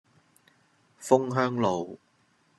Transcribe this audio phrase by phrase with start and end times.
[0.99, 1.99] 楓香路